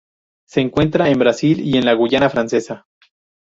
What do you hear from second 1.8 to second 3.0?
la Guayana Francesa.